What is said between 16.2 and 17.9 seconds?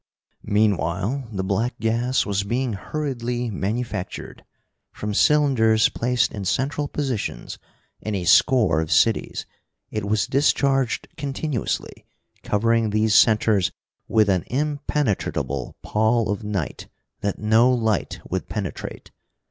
of night that no